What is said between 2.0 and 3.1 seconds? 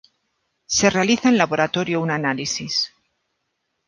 un análisis.